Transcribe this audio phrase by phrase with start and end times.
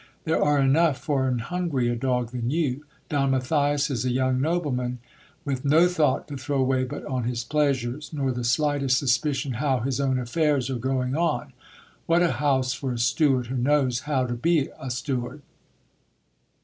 [0.23, 2.85] There are enough for an hungrier dog than you!
[3.07, 4.97] Don Matthias is a young nobleman,
[5.45, 9.79] with no thought to throw away but on his pleasures, nor the slightest suspicion hew
[9.85, 11.53] his own affairs are going on.
[12.07, 15.43] What a house for a steward who knows how to be a steward